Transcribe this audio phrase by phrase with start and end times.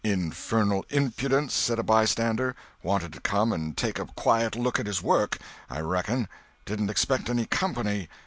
[0.03, 5.03] "Infernal impudence!" said a bystander; "wanted to come and take a quiet look at his
[5.03, 5.37] work,
[5.69, 8.09] I reckon—didn't expect any company."